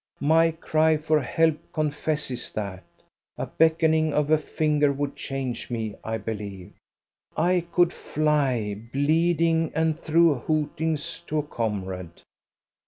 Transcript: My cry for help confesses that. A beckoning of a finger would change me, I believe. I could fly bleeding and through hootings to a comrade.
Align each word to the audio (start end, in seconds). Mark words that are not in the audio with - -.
My 0.19 0.49
cry 0.49 0.97
for 0.97 1.21
help 1.21 1.59
confesses 1.73 2.49
that. 2.53 2.83
A 3.37 3.45
beckoning 3.45 4.15
of 4.15 4.31
a 4.31 4.37
finger 4.39 4.91
would 4.91 5.15
change 5.15 5.69
me, 5.69 5.93
I 6.03 6.17
believe. 6.17 6.73
I 7.37 7.65
could 7.71 7.93
fly 7.93 8.81
bleeding 8.91 9.71
and 9.75 9.95
through 9.99 10.39
hootings 10.47 11.21
to 11.27 11.37
a 11.37 11.43
comrade. 11.43 12.23